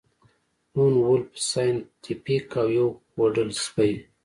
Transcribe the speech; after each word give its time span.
لون 0.73 0.93
وولف 1.05 1.31
سایینټیفیک 1.51 2.47
او 2.61 2.67
یو 2.77 2.87
پوډل 3.13 3.49
سپی 3.63 3.91